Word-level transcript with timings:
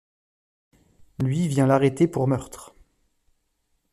Lui 1.23 1.47
vient 1.47 1.67
l'arrêter 1.67 2.07
pour 2.07 2.27
meurtre. 2.27 2.73